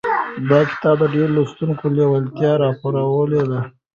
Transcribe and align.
دا 0.49 0.59
کتاب 0.69 0.97
د 1.03 1.03
ډېرو 1.13 1.33
لوستونکو 1.37 1.83
لېوالتیا 1.95 2.51
راپارولې 2.63 3.41
ده. 3.49 3.59